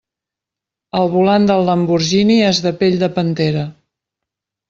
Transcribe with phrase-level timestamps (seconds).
[1.01, 3.67] El volant del Lamborghini és de pell de pantera.